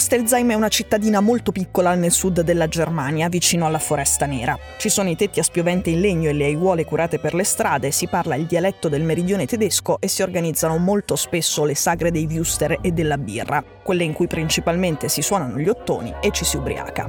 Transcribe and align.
Ostelsheim 0.00 0.52
è 0.52 0.54
una 0.54 0.68
cittadina 0.68 1.20
molto 1.20 1.52
piccola 1.52 1.94
nel 1.94 2.10
sud 2.10 2.40
della 2.40 2.68
Germania, 2.68 3.28
vicino 3.28 3.66
alla 3.66 3.78
Foresta 3.78 4.24
Nera. 4.24 4.58
Ci 4.78 4.88
sono 4.88 5.10
i 5.10 5.14
tetti 5.14 5.40
a 5.40 5.42
spiovente 5.42 5.90
in 5.90 6.00
legno 6.00 6.30
e 6.30 6.32
le 6.32 6.46
aiuole 6.46 6.86
curate 6.86 7.18
per 7.18 7.34
le 7.34 7.44
strade, 7.44 7.90
si 7.90 8.06
parla 8.06 8.34
il 8.34 8.46
dialetto 8.46 8.88
del 8.88 9.02
meridione 9.02 9.44
tedesco 9.44 10.00
e 10.00 10.08
si 10.08 10.22
organizzano 10.22 10.78
molto 10.78 11.16
spesso 11.16 11.66
le 11.66 11.74
sagre 11.74 12.10
dei 12.10 12.24
Wuster 12.24 12.78
e 12.80 12.92
della 12.92 13.18
birra, 13.18 13.62
quelle 13.82 14.04
in 14.04 14.14
cui 14.14 14.26
principalmente 14.26 15.10
si 15.10 15.20
suonano 15.20 15.58
gli 15.58 15.68
ottoni 15.68 16.14
e 16.22 16.30
ci 16.30 16.46
si 16.46 16.56
ubriaca. 16.56 17.06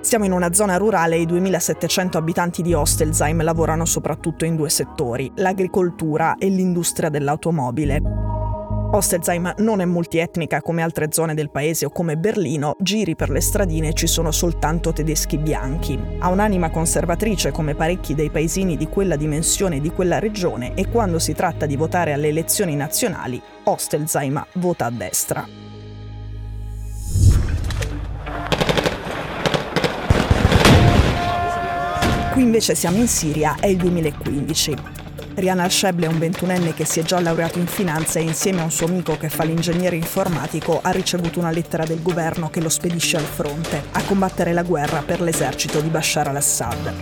Siamo 0.00 0.24
in 0.24 0.32
una 0.32 0.54
zona 0.54 0.78
rurale 0.78 1.16
e 1.16 1.20
i 1.20 1.26
2700 1.26 2.16
abitanti 2.16 2.62
di 2.62 2.72
Ostelsheim 2.72 3.42
lavorano 3.42 3.84
soprattutto 3.84 4.46
in 4.46 4.56
due 4.56 4.70
settori, 4.70 5.30
l'agricoltura 5.34 6.36
e 6.38 6.48
l'industria 6.48 7.10
dell'automobile. 7.10 8.27
Ostelsheim 8.90 9.52
non 9.58 9.82
è 9.82 9.84
multietnica 9.84 10.62
come 10.62 10.80
altre 10.80 11.08
zone 11.10 11.34
del 11.34 11.50
paese 11.50 11.84
o 11.84 11.90
come 11.90 12.16
Berlino, 12.16 12.74
giri 12.80 13.14
per 13.14 13.28
le 13.28 13.42
stradine 13.42 13.92
ci 13.92 14.06
sono 14.06 14.30
soltanto 14.30 14.94
tedeschi 14.94 15.36
bianchi. 15.36 15.98
Ha 16.18 16.28
un'anima 16.30 16.70
conservatrice 16.70 17.50
come 17.50 17.74
parecchi 17.74 18.14
dei 18.14 18.30
paesini 18.30 18.78
di 18.78 18.88
quella 18.88 19.16
dimensione 19.16 19.76
e 19.76 19.80
di 19.82 19.90
quella 19.90 20.18
regione 20.18 20.72
e 20.74 20.88
quando 20.88 21.18
si 21.18 21.34
tratta 21.34 21.66
di 21.66 21.76
votare 21.76 22.14
alle 22.14 22.28
elezioni 22.28 22.76
nazionali, 22.76 23.40
Ostelsheim 23.64 24.46
vota 24.54 24.86
a 24.86 24.90
destra. 24.90 25.46
Qui 32.32 32.42
invece 32.42 32.74
siamo 32.74 32.96
in 32.96 33.08
Siria, 33.08 33.56
è 33.60 33.66
il 33.66 33.76
2015. 33.76 34.97
Rihanna 35.38 35.62
Al-Sheble 35.62 36.06
è 36.06 36.08
un 36.08 36.18
ventunenne 36.18 36.74
che 36.74 36.84
si 36.84 36.98
è 36.98 37.04
già 37.04 37.20
laureato 37.20 37.60
in 37.60 37.68
finanza 37.68 38.18
e 38.18 38.22
insieme 38.22 38.60
a 38.60 38.64
un 38.64 38.72
suo 38.72 38.86
amico 38.86 39.16
che 39.16 39.28
fa 39.28 39.44
l'ingegnere 39.44 39.94
informatico 39.94 40.80
ha 40.82 40.90
ricevuto 40.90 41.38
una 41.38 41.52
lettera 41.52 41.84
del 41.84 42.02
governo 42.02 42.50
che 42.50 42.60
lo 42.60 42.68
spedisce 42.68 43.16
al 43.16 43.22
fronte, 43.22 43.84
a 43.92 44.02
combattere 44.02 44.52
la 44.52 44.64
guerra 44.64 45.02
per 45.02 45.20
l'esercito 45.20 45.80
di 45.80 45.88
Bashar 45.88 46.28
al-Assad. 46.28 46.92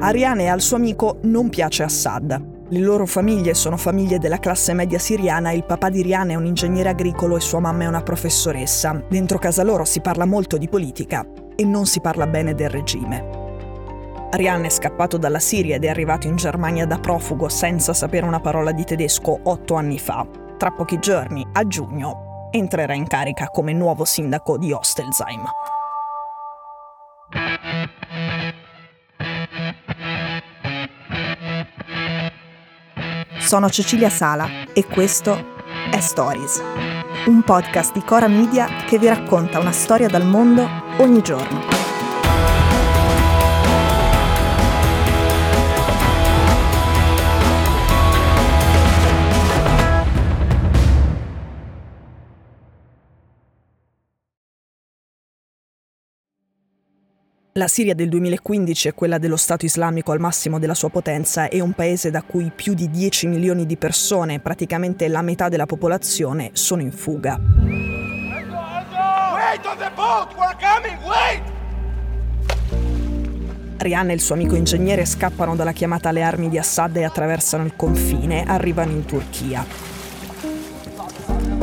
A 0.00 0.10
Rihanna 0.10 0.42
e 0.42 0.48
al 0.48 0.60
suo 0.60 0.76
amico 0.76 1.18
non 1.22 1.48
piace 1.48 1.84
Assad. 1.84 2.52
Le 2.68 2.80
loro 2.80 3.06
famiglie 3.06 3.54
sono 3.54 3.76
famiglie 3.76 4.18
della 4.18 4.38
classe 4.38 4.72
media 4.72 4.98
siriana 4.98 5.52
il 5.52 5.64
papà 5.64 5.88
di 5.88 6.02
Rihanna 6.02 6.32
è 6.32 6.36
un 6.36 6.46
ingegnere 6.46 6.88
agricolo 6.88 7.36
e 7.36 7.40
sua 7.40 7.60
mamma 7.60 7.84
è 7.84 7.86
una 7.86 8.02
professoressa. 8.02 9.00
Dentro 9.08 9.38
casa 9.38 9.62
loro 9.62 9.84
si 9.84 10.00
parla 10.00 10.24
molto 10.24 10.56
di 10.56 10.68
politica, 10.68 11.24
e 11.54 11.64
non 11.64 11.86
si 11.86 12.00
parla 12.00 12.26
bene 12.26 12.54
del 12.54 12.70
regime. 12.70 13.43
Rian 14.36 14.64
è 14.64 14.68
scappato 14.68 15.16
dalla 15.16 15.38
Siria 15.38 15.76
ed 15.76 15.84
è 15.84 15.88
arrivato 15.88 16.26
in 16.26 16.34
Germania 16.34 16.86
da 16.86 16.98
profugo 16.98 17.48
senza 17.48 17.94
sapere 17.94 18.26
una 18.26 18.40
parola 18.40 18.72
di 18.72 18.82
tedesco 18.84 19.38
otto 19.44 19.74
anni 19.74 19.98
fa. 19.98 20.26
Tra 20.58 20.72
pochi 20.72 20.98
giorni, 20.98 21.46
a 21.52 21.66
giugno, 21.66 22.48
entrerà 22.50 22.94
in 22.94 23.06
carica 23.06 23.46
come 23.46 23.72
nuovo 23.72 24.04
sindaco 24.04 24.58
di 24.58 24.72
Ostelsheim. 24.72 25.44
Sono 33.38 33.68
Cecilia 33.68 34.10
Sala 34.10 34.48
e 34.72 34.84
questo 34.86 35.52
è 35.90 36.00
Stories, 36.00 36.60
un 37.26 37.42
podcast 37.44 37.92
di 37.92 38.02
Cora 38.02 38.26
Media 38.26 38.66
che 38.86 38.98
vi 38.98 39.06
racconta 39.06 39.60
una 39.60 39.70
storia 39.70 40.08
dal 40.08 40.24
mondo 40.24 40.66
ogni 40.98 41.22
giorno. 41.22 41.73
La 57.56 57.68
Siria 57.68 57.94
del 57.94 58.08
2015 58.08 58.88
è 58.88 58.94
quella 58.94 59.18
dello 59.18 59.36
Stato 59.36 59.64
islamico 59.64 60.10
al 60.10 60.18
massimo 60.18 60.58
della 60.58 60.74
sua 60.74 60.90
potenza 60.90 61.46
e 61.46 61.60
un 61.60 61.70
paese 61.70 62.10
da 62.10 62.22
cui 62.22 62.50
più 62.52 62.74
di 62.74 62.90
10 62.90 63.28
milioni 63.28 63.64
di 63.64 63.76
persone, 63.76 64.40
praticamente 64.40 65.06
la 65.06 65.22
metà 65.22 65.48
della 65.48 65.64
popolazione, 65.64 66.50
sono 66.54 66.82
in 66.82 66.90
fuga. 66.90 67.38
Rihanna 73.76 74.10
e 74.10 74.14
il 74.14 74.20
suo 74.20 74.34
amico 74.34 74.56
ingegnere 74.56 75.04
scappano 75.04 75.54
dalla 75.54 75.70
chiamata 75.70 76.08
alle 76.08 76.22
armi 76.22 76.48
di 76.48 76.58
Assad 76.58 76.96
e 76.96 77.04
attraversano 77.04 77.64
il 77.64 77.76
confine, 77.76 78.42
arrivano 78.42 78.90
in 78.90 79.04
Turchia. 79.04 79.93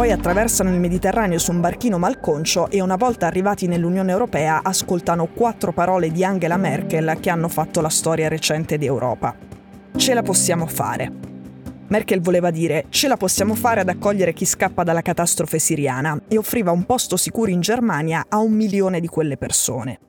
Poi 0.01 0.11
attraversano 0.11 0.71
il 0.71 0.79
Mediterraneo 0.79 1.37
su 1.37 1.51
un 1.51 1.61
barchino 1.61 1.99
malconcio 1.99 2.71
e 2.71 2.81
una 2.81 2.95
volta 2.95 3.27
arrivati 3.27 3.67
nell'Unione 3.67 4.11
Europea 4.11 4.61
ascoltano 4.63 5.27
quattro 5.27 5.73
parole 5.73 6.09
di 6.09 6.25
Angela 6.25 6.57
Merkel 6.57 7.17
che 7.19 7.29
hanno 7.29 7.47
fatto 7.47 7.81
la 7.81 7.89
storia 7.89 8.27
recente 8.27 8.79
d'Europa. 8.79 9.35
Ce 9.95 10.13
la 10.15 10.23
possiamo 10.23 10.65
fare. 10.65 11.11
Merkel 11.89 12.19
voleva 12.19 12.49
dire 12.49 12.85
ce 12.89 13.07
la 13.07 13.15
possiamo 13.15 13.53
fare 13.53 13.81
ad 13.81 13.89
accogliere 13.89 14.33
chi 14.33 14.45
scappa 14.45 14.81
dalla 14.81 15.03
catastrofe 15.03 15.59
siriana 15.59 16.19
e 16.27 16.35
offriva 16.39 16.71
un 16.71 16.83
posto 16.85 17.15
sicuro 17.15 17.51
in 17.51 17.61
Germania 17.61 18.25
a 18.27 18.39
un 18.39 18.53
milione 18.53 19.01
di 19.01 19.07
quelle 19.07 19.37
persone. 19.37 19.99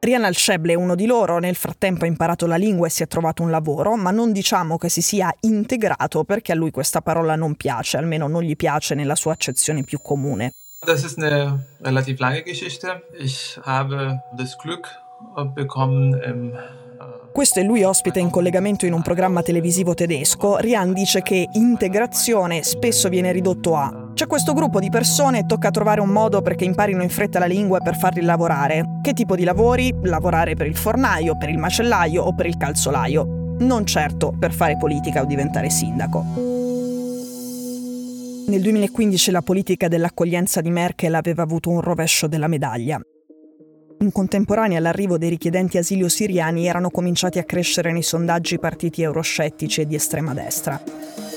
Rian 0.00 0.24
Al-Sheble 0.24 0.72
è 0.72 0.76
uno 0.76 0.94
di 0.94 1.06
loro, 1.06 1.38
nel 1.38 1.56
frattempo 1.56 2.04
ha 2.04 2.06
imparato 2.06 2.46
la 2.46 2.56
lingua 2.56 2.86
e 2.86 2.90
si 2.90 3.02
è 3.02 3.08
trovato 3.08 3.42
un 3.42 3.50
lavoro, 3.50 3.96
ma 3.96 4.12
non 4.12 4.30
diciamo 4.30 4.78
che 4.78 4.88
si 4.88 5.02
sia 5.02 5.34
integrato 5.40 6.22
perché 6.22 6.52
a 6.52 6.54
lui 6.54 6.70
questa 6.70 7.00
parola 7.00 7.34
non 7.34 7.56
piace, 7.56 7.96
almeno 7.96 8.28
non 8.28 8.42
gli 8.42 8.54
piace 8.54 8.94
nella 8.94 9.16
sua 9.16 9.32
accezione 9.32 9.82
più 9.82 10.00
comune. 10.00 10.52
Das 10.86 11.02
ist 11.02 11.18
eine 11.18 11.66
relativ 11.80 12.20
lange 12.20 12.44
Geschichte. 12.44 13.02
Ich 13.18 13.58
habe 13.64 14.22
das 14.36 14.56
Glück 14.56 14.88
bekommen 15.54 16.14
im 16.24 16.52
questo 17.38 17.60
è 17.60 17.62
lui 17.62 17.84
ospite 17.84 18.18
in 18.18 18.30
collegamento 18.30 18.84
in 18.84 18.92
un 18.92 19.02
programma 19.02 19.42
televisivo 19.42 19.94
tedesco. 19.94 20.56
Rian 20.56 20.92
dice 20.92 21.22
che 21.22 21.48
integrazione 21.52 22.64
spesso 22.64 23.08
viene 23.08 23.30
ridotto 23.30 23.76
a 23.76 24.07
c'è 24.18 24.26
questo 24.26 24.52
gruppo 24.52 24.80
di 24.80 24.90
persone 24.90 25.38
e 25.38 25.46
tocca 25.46 25.70
trovare 25.70 26.00
un 26.00 26.08
modo 26.08 26.42
perché 26.42 26.64
imparino 26.64 27.04
in 27.04 27.08
fretta 27.08 27.38
la 27.38 27.46
lingua 27.46 27.78
per 27.78 27.96
farli 27.96 28.22
lavorare. 28.22 28.98
Che 29.00 29.12
tipo 29.12 29.36
di 29.36 29.44
lavori? 29.44 29.94
Lavorare 30.02 30.56
per 30.56 30.66
il 30.66 30.74
fornaio, 30.74 31.36
per 31.36 31.50
il 31.50 31.56
macellaio 31.56 32.24
o 32.24 32.34
per 32.34 32.46
il 32.46 32.56
calzolaio. 32.56 33.54
Non 33.60 33.86
certo 33.86 34.34
per 34.36 34.52
fare 34.52 34.76
politica 34.76 35.22
o 35.22 35.24
diventare 35.24 35.70
sindaco. 35.70 36.24
Nel 38.48 38.60
2015 38.60 39.30
la 39.30 39.42
politica 39.42 39.86
dell'accoglienza 39.86 40.60
di 40.60 40.70
Merkel 40.70 41.14
aveva 41.14 41.44
avuto 41.44 41.70
un 41.70 41.80
rovescio 41.80 42.26
della 42.26 42.48
medaglia. 42.48 43.00
In 44.00 44.10
contemporanea 44.10 44.78
all'arrivo 44.78 45.16
dei 45.16 45.28
richiedenti 45.28 45.78
asilo 45.78 46.08
siriani 46.08 46.66
erano 46.66 46.90
cominciati 46.90 47.38
a 47.38 47.44
crescere 47.44 47.92
nei 47.92 48.02
sondaggi 48.02 48.58
partiti 48.58 49.00
euroscettici 49.00 49.82
e 49.82 49.86
di 49.86 49.94
estrema 49.94 50.34
destra. 50.34 51.27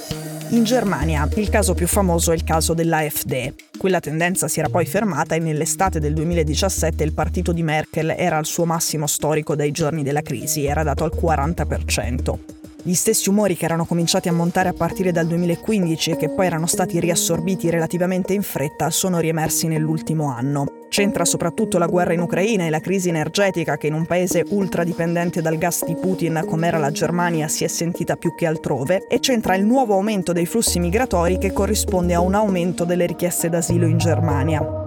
In 0.51 0.65
Germania 0.65 1.29
il 1.35 1.49
caso 1.49 1.73
più 1.73 1.87
famoso 1.87 2.33
è 2.33 2.35
il 2.35 2.43
caso 2.43 2.73
dell'AfD. 2.73 3.53
Quella 3.77 4.01
tendenza 4.01 4.49
si 4.49 4.59
era 4.59 4.67
poi 4.67 4.85
fermata 4.85 5.33
e 5.33 5.39
nell'estate 5.39 6.01
del 6.01 6.13
2017 6.13 7.05
il 7.05 7.13
partito 7.13 7.53
di 7.53 7.63
Merkel 7.63 8.13
era 8.17 8.35
al 8.35 8.45
suo 8.45 8.65
massimo 8.65 9.07
storico 9.07 9.55
dai 9.55 9.71
giorni 9.71 10.03
della 10.03 10.21
crisi, 10.21 10.65
era 10.65 10.83
dato 10.83 11.05
al 11.05 11.13
40%. 11.15 12.37
Gli 12.83 12.93
stessi 12.93 13.29
umori 13.29 13.55
che 13.55 13.63
erano 13.63 13.85
cominciati 13.85 14.27
a 14.27 14.33
montare 14.33 14.67
a 14.67 14.73
partire 14.73 15.13
dal 15.13 15.27
2015 15.27 16.11
e 16.11 16.17
che 16.17 16.29
poi 16.29 16.47
erano 16.47 16.65
stati 16.65 16.99
riassorbiti 16.99 17.69
relativamente 17.69 18.33
in 18.33 18.41
fretta 18.41 18.89
sono 18.89 19.19
riemersi 19.19 19.67
nell'ultimo 19.67 20.33
anno. 20.33 20.80
C'entra 20.91 21.23
soprattutto 21.23 21.77
la 21.77 21.85
guerra 21.85 22.11
in 22.11 22.19
Ucraina 22.19 22.65
e 22.65 22.69
la 22.69 22.81
crisi 22.81 23.07
energetica 23.07 23.77
che 23.77 23.87
in 23.87 23.93
un 23.93 24.05
paese 24.05 24.43
ultradipendente 24.49 25.41
dal 25.41 25.57
gas 25.57 25.85
di 25.85 25.95
Putin 25.95 26.43
come 26.45 26.67
era 26.67 26.77
la 26.77 26.91
Germania 26.91 27.47
si 27.47 27.63
è 27.63 27.69
sentita 27.69 28.17
più 28.17 28.35
che 28.35 28.45
altrove 28.45 29.07
e 29.07 29.19
c'entra 29.19 29.55
il 29.55 29.63
nuovo 29.63 29.93
aumento 29.93 30.33
dei 30.33 30.45
flussi 30.45 30.79
migratori 30.79 31.37
che 31.37 31.53
corrisponde 31.53 32.13
a 32.13 32.19
un 32.19 32.33
aumento 32.33 32.83
delle 32.83 33.05
richieste 33.05 33.47
d'asilo 33.47 33.85
in 33.85 33.99
Germania. 33.99 34.80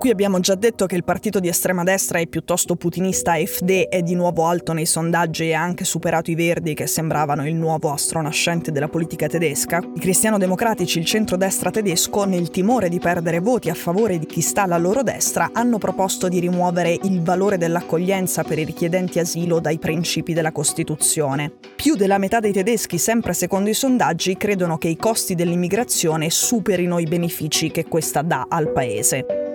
Qui 0.00 0.08
abbiamo 0.08 0.40
già 0.40 0.54
detto 0.54 0.86
che 0.86 0.96
il 0.96 1.04
partito 1.04 1.40
di 1.40 1.48
estrema 1.48 1.84
destra 1.84 2.20
è 2.20 2.26
piuttosto 2.26 2.74
putinista 2.74 3.32
AfD 3.32 3.88
è 3.90 4.00
di 4.00 4.14
nuovo 4.14 4.46
alto 4.46 4.72
nei 4.72 4.86
sondaggi 4.86 5.48
e 5.48 5.52
ha 5.52 5.60
anche 5.60 5.84
superato 5.84 6.30
i 6.30 6.34
Verdi 6.34 6.72
che 6.72 6.86
sembravano 6.86 7.46
il 7.46 7.54
nuovo 7.54 7.92
astro 7.92 8.22
nascente 8.22 8.72
della 8.72 8.88
politica 8.88 9.26
tedesca. 9.26 9.76
I 9.76 10.00
cristiano-democratici, 10.00 10.98
il 10.98 11.04
centro-destra 11.04 11.70
tedesco, 11.70 12.24
nel 12.24 12.48
timore 12.48 12.88
di 12.88 12.98
perdere 12.98 13.40
voti 13.40 13.68
a 13.68 13.74
favore 13.74 14.18
di 14.18 14.24
chi 14.24 14.40
sta 14.40 14.62
alla 14.62 14.78
loro 14.78 15.02
destra, 15.02 15.50
hanno 15.52 15.76
proposto 15.76 16.28
di 16.28 16.38
rimuovere 16.38 16.98
il 17.02 17.20
valore 17.20 17.58
dell'accoglienza 17.58 18.42
per 18.42 18.58
i 18.58 18.64
richiedenti 18.64 19.18
asilo 19.18 19.60
dai 19.60 19.78
principi 19.78 20.32
della 20.32 20.50
Costituzione. 20.50 21.52
Più 21.76 21.94
della 21.94 22.16
metà 22.16 22.40
dei 22.40 22.52
tedeschi, 22.52 22.96
sempre 22.96 23.34
secondo 23.34 23.68
i 23.68 23.74
sondaggi, 23.74 24.38
credono 24.38 24.78
che 24.78 24.88
i 24.88 24.96
costi 24.96 25.34
dell'immigrazione 25.34 26.30
superino 26.30 26.98
i 26.98 27.04
benefici 27.04 27.70
che 27.70 27.84
questa 27.84 28.22
dà 28.22 28.46
al 28.48 28.72
paese. 28.72 29.49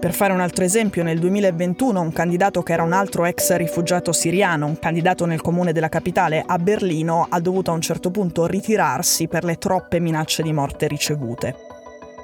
Per 0.00 0.14
fare 0.14 0.32
un 0.32 0.40
altro 0.40 0.64
esempio, 0.64 1.02
nel 1.02 1.18
2021 1.18 2.00
un 2.00 2.10
candidato 2.10 2.62
che 2.62 2.72
era 2.72 2.82
un 2.82 2.94
altro 2.94 3.26
ex 3.26 3.54
rifugiato 3.56 4.12
siriano, 4.12 4.64
un 4.64 4.78
candidato 4.78 5.26
nel 5.26 5.42
comune 5.42 5.72
della 5.72 5.90
capitale 5.90 6.42
a 6.44 6.56
Berlino, 6.56 7.26
ha 7.28 7.38
dovuto 7.38 7.70
a 7.70 7.74
un 7.74 7.82
certo 7.82 8.10
punto 8.10 8.46
ritirarsi 8.46 9.28
per 9.28 9.44
le 9.44 9.56
troppe 9.58 10.00
minacce 10.00 10.42
di 10.42 10.54
morte 10.54 10.88
ricevute. 10.88 11.54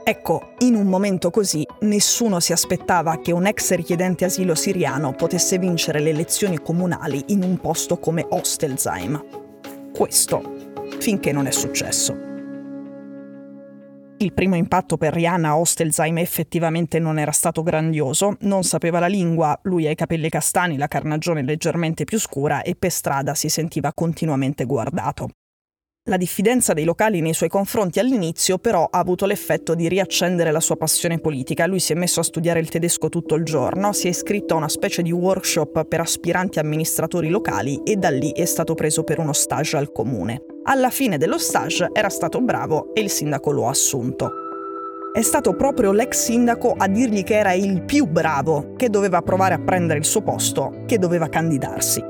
Ecco, 0.02 0.52
in 0.60 0.74
un 0.74 0.86
momento 0.86 1.28
così 1.28 1.66
nessuno 1.80 2.40
si 2.40 2.52
aspettava 2.52 3.20
che 3.20 3.32
un 3.32 3.44
ex 3.44 3.74
richiedente 3.74 4.24
asilo 4.24 4.54
siriano 4.54 5.12
potesse 5.12 5.58
vincere 5.58 6.00
le 6.00 6.10
elezioni 6.10 6.58
comunali 6.62 7.24
in 7.26 7.42
un 7.42 7.58
posto 7.58 7.98
come 7.98 8.24
Hostelsheim. 8.26 9.22
Questo, 9.92 10.40
finché 10.98 11.30
non 11.30 11.46
è 11.46 11.50
successo. 11.50 12.35
Il 14.18 14.32
primo 14.32 14.56
impatto 14.56 14.96
per 14.96 15.12
Rihanna 15.12 15.50
a 15.50 15.58
Hostelsheim 15.58 16.16
effettivamente 16.18 16.98
non 16.98 17.18
era 17.18 17.32
stato 17.32 17.62
grandioso, 17.62 18.36
non 18.40 18.62
sapeva 18.62 18.98
la 18.98 19.08
lingua, 19.08 19.58
lui 19.64 19.86
ha 19.86 19.90
i 19.90 19.94
capelli 19.94 20.30
castani, 20.30 20.78
la 20.78 20.88
carnagione 20.88 21.42
leggermente 21.42 22.04
più 22.04 22.18
scura 22.18 22.62
e 22.62 22.76
per 22.76 22.90
strada 22.90 23.34
si 23.34 23.50
sentiva 23.50 23.92
continuamente 23.92 24.64
guardato. 24.64 25.28
La 26.08 26.16
diffidenza 26.16 26.72
dei 26.72 26.84
locali 26.84 27.20
nei 27.20 27.34
suoi 27.34 27.50
confronti 27.50 27.98
all'inizio 27.98 28.56
però 28.56 28.88
ha 28.90 28.98
avuto 28.98 29.26
l'effetto 29.26 29.74
di 29.74 29.86
riaccendere 29.86 30.50
la 30.50 30.60
sua 30.60 30.76
passione 30.76 31.18
politica. 31.18 31.66
Lui 31.66 31.80
si 31.80 31.92
è 31.92 31.96
messo 31.96 32.20
a 32.20 32.22
studiare 32.22 32.60
il 32.60 32.70
tedesco 32.70 33.10
tutto 33.10 33.34
il 33.34 33.44
giorno, 33.44 33.92
si 33.92 34.06
è 34.06 34.10
iscritto 34.10 34.54
a 34.54 34.58
una 34.58 34.68
specie 34.68 35.02
di 35.02 35.12
workshop 35.12 35.84
per 35.84 36.00
aspiranti 36.00 36.58
amministratori 36.58 37.28
locali 37.28 37.82
e 37.84 37.96
da 37.96 38.08
lì 38.10 38.30
è 38.32 38.44
stato 38.46 38.74
preso 38.74 39.02
per 39.02 39.18
uno 39.18 39.34
stage 39.34 39.76
al 39.76 39.92
comune. 39.92 40.55
Alla 40.68 40.90
fine 40.90 41.16
dello 41.16 41.38
stage 41.38 41.90
era 41.92 42.08
stato 42.08 42.40
bravo 42.40 42.92
e 42.92 43.00
il 43.00 43.08
sindaco 43.08 43.52
lo 43.52 43.68
ha 43.68 43.70
assunto. 43.70 44.32
È 45.12 45.22
stato 45.22 45.54
proprio 45.54 45.92
l'ex 45.92 46.24
sindaco 46.24 46.74
a 46.76 46.88
dirgli 46.88 47.22
che 47.22 47.36
era 47.36 47.52
il 47.52 47.82
più 47.84 48.04
bravo, 48.06 48.74
che 48.76 48.90
doveva 48.90 49.22
provare 49.22 49.54
a 49.54 49.60
prendere 49.60 50.00
il 50.00 50.04
suo 50.04 50.22
posto, 50.22 50.82
che 50.86 50.98
doveva 50.98 51.28
candidarsi. 51.28 52.02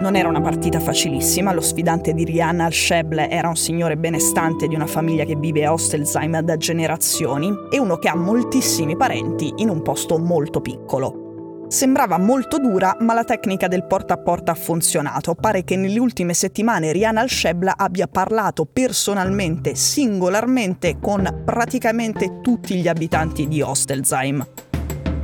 Non 0.00 0.16
era 0.16 0.28
una 0.28 0.40
partita 0.40 0.80
facilissima, 0.80 1.52
lo 1.52 1.60
sfidante 1.60 2.12
di 2.12 2.24
Rihanna 2.24 2.64
al-Sheble 2.64 3.30
era 3.30 3.46
un 3.46 3.56
signore 3.56 3.96
benestante 3.96 4.66
di 4.66 4.74
una 4.74 4.88
famiglia 4.88 5.24
che 5.24 5.36
vive 5.36 5.64
a 5.64 5.72
Hostelsheim 5.72 6.40
da 6.40 6.56
generazioni 6.56 7.52
e 7.70 7.78
uno 7.78 7.98
che 7.98 8.08
ha 8.08 8.16
moltissimi 8.16 8.96
parenti 8.96 9.52
in 9.58 9.68
un 9.68 9.80
posto 9.80 10.18
molto 10.18 10.60
piccolo. 10.60 11.23
Sembrava 11.68 12.18
molto 12.18 12.58
dura, 12.58 12.96
ma 13.00 13.14
la 13.14 13.24
tecnica 13.24 13.68
del 13.68 13.84
porta 13.84 14.14
a 14.14 14.18
porta 14.18 14.52
ha 14.52 14.54
funzionato. 14.54 15.34
Pare 15.34 15.64
che 15.64 15.76
nelle 15.76 15.98
ultime 15.98 16.34
settimane 16.34 16.92
Rihanna 16.92 17.22
Al-Shebla 17.22 17.74
abbia 17.76 18.06
parlato 18.06 18.64
personalmente, 18.64 19.74
singolarmente, 19.74 20.98
con 21.00 21.42
praticamente 21.44 22.40
tutti 22.42 22.76
gli 22.76 22.86
abitanti 22.86 23.48
di 23.48 23.60
Hostelsheim. 23.60 24.46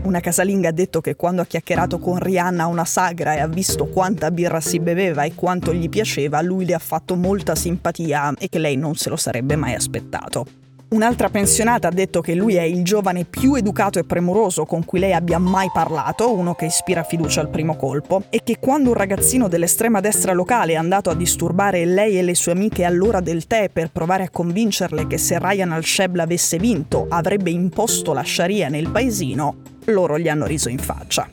Una 0.03 0.21
casalinga 0.21 0.71
ha 0.71 0.73
detto 0.73 1.03
che 1.03 1.15
quando 1.15 1.43
ha 1.43 1.47
chiacchierato 1.47 1.99
con 1.99 2.19
Rihanna 2.19 2.65
a 2.65 2.69
una 2.69 2.87
sagra 2.87 3.35
e 3.35 3.41
ha 3.41 3.47
visto 3.47 3.87
quanta 3.87 4.31
birra 4.31 4.61
si 4.61 4.81
beveva 4.81 5.25
e 5.25 5.35
quanto 5.35 5.75
gli 5.75 5.91
piaceva, 5.91 6.41
lui 6.41 6.65
le 6.65 6.75
ha 6.75 6.79
fatto 6.79 7.17
molta 7.17 7.55
simpatia 7.55 8.33
e 8.39 8.49
che 8.49 8.59
lei 8.59 8.77
non 8.77 8.97
se 8.97 9.11
lo 9.11 9.17
sarebbe 9.17 9.57
mai 9.57 9.75
aspettato. 9.75 10.60
Un'altra 10.91 11.29
pensionata 11.29 11.87
ha 11.87 11.93
detto 11.93 12.21
che 12.21 12.35
lui 12.35 12.57
è 12.57 12.63
il 12.63 12.83
giovane 12.83 13.25
più 13.25 13.55
educato 13.55 14.01
e 14.01 14.05
premuroso 14.05 14.65
con 14.65 14.85
cui 14.85 14.99
lei 14.99 15.13
abbia 15.13 15.39
mai 15.39 15.71
parlato, 15.73 16.35
uno 16.35 16.57
che 16.57 16.65
ispira 16.65 17.05
fiducia 17.05 17.41
al 17.41 17.49
primo 17.49 17.77
colpo, 17.77 18.25
e 18.29 18.41
che 18.43 18.59
quando 18.59 18.89
un 18.89 18.97
ragazzino 18.97 19.47
dell'estrema 19.47 20.01
destra 20.01 20.33
locale 20.33 20.73
è 20.73 20.77
andato 20.77 21.09
a 21.09 21.15
disturbare 21.15 21.85
lei 21.85 22.19
e 22.19 22.23
le 22.23 22.35
sue 22.35 22.53
amiche 22.53 22.85
all'ora 22.85 23.21
del 23.21 23.47
tè 23.47 23.71
per 23.73 23.93
provare 23.93 24.25
a 24.25 24.31
convincerle 24.31 25.07
che 25.07 25.17
se 25.17 25.39
Ryan 25.39 25.71
al-Shebla 25.71 26.25
avesse 26.25 26.59
vinto 26.59 27.07
avrebbe 27.09 27.51
imposto 27.51 28.13
la 28.13 28.25
Sharia 28.25 28.69
nel 28.69 28.91
paesino, 28.91 29.59
loro 29.85 30.19
gli 30.19 30.29
hanno 30.29 30.47
riso 30.47 30.69
in 30.69 30.79
faccia. 30.79 31.31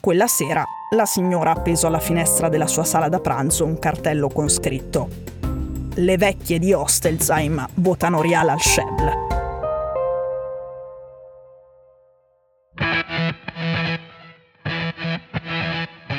Quella 0.00 0.26
sera 0.26 0.64
la 0.94 1.04
signora 1.04 1.50
ha 1.50 1.56
appeso 1.56 1.86
alla 1.86 1.98
finestra 1.98 2.48
della 2.48 2.66
sua 2.66 2.84
sala 2.84 3.10
da 3.10 3.20
pranzo 3.20 3.66
un 3.66 3.78
cartello 3.78 4.28
con 4.28 4.48
scritto 4.48 5.35
le 5.98 6.18
vecchie 6.18 6.58
di 6.58 6.72
Hostelsheim 6.72 7.66
votano 7.74 8.20
Rial 8.20 8.48
al 8.48 8.60
Shebl. 8.60 9.24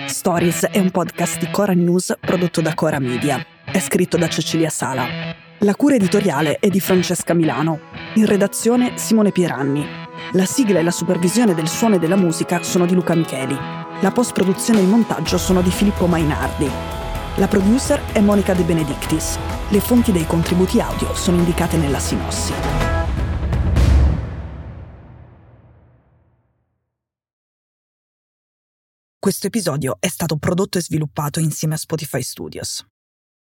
Stories 0.07 0.65
è 0.65 0.79
un 0.79 0.89
podcast 0.89 1.39
di 1.39 1.49
Cora 1.51 1.73
News 1.73 2.15
prodotto 2.19 2.61
da 2.61 2.73
Cora 2.73 2.99
Media. 2.99 3.45
È 3.63 3.79
scritto 3.79 4.17
da 4.17 4.27
Cecilia 4.27 4.69
Sala. 4.69 5.05
La 5.59 5.75
cura 5.75 5.95
editoriale 5.95 6.57
è 6.59 6.69
di 6.69 6.79
Francesca 6.79 7.33
Milano. 7.33 7.79
In 8.15 8.25
redazione 8.25 8.93
Simone 8.95 9.31
Pieranni. 9.31 9.85
La 10.33 10.45
sigla 10.45 10.79
e 10.79 10.83
la 10.83 10.91
supervisione 10.91 11.53
del 11.53 11.67
suono 11.67 11.95
e 11.95 11.99
della 11.99 12.17
musica 12.17 12.63
sono 12.63 12.85
di 12.85 12.95
Luca 12.95 13.15
Micheli. 13.15 13.57
La 14.01 14.11
post-produzione 14.11 14.79
e 14.79 14.83
il 14.83 14.89
montaggio 14.89 15.37
sono 15.37 15.61
di 15.61 15.71
Filippo 15.71 16.07
Mainardi. 16.07 16.96
La 17.37 17.47
producer 17.47 18.01
è 18.13 18.19
Monica 18.19 18.55
De 18.55 18.63
Benedictis. 18.63 19.37
Le 19.69 19.79
fonti 19.79 20.11
dei 20.11 20.25
contributi 20.25 20.81
audio 20.81 21.13
sono 21.13 21.37
indicate 21.37 21.77
nella 21.77 21.99
sinossi. 21.99 22.51
Questo 29.19 29.45
episodio 29.45 29.97
è 29.99 30.07
stato 30.07 30.37
prodotto 30.37 30.79
e 30.79 30.81
sviluppato 30.81 31.39
insieme 31.39 31.75
a 31.75 31.77
Spotify 31.77 32.23
Studios. 32.23 32.83